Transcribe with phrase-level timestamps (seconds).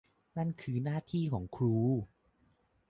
[0.37, 1.75] นั่นคือหน้าที่ของครู